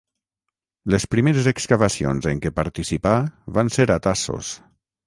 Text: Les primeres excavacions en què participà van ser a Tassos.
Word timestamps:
Les 0.93 1.05
primeres 1.15 1.51
excavacions 1.53 2.29
en 2.33 2.43
què 2.47 2.55
participà 2.63 3.17
van 3.59 3.75
ser 3.79 3.91
a 3.99 4.01
Tassos. 4.09 4.57